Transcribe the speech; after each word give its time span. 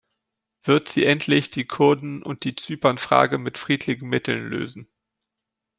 Wird 0.63 0.89
sie 0.89 1.05
endlich 1.05 1.51
die 1.51 1.65
Kurden- 1.67 2.23
und 2.23 2.43
die 2.43 2.55
Zypernfrage 2.55 3.37
mit 3.37 3.59
friedlichen 3.59 4.09
Mitteln 4.09 4.47
lösen? 4.47 4.87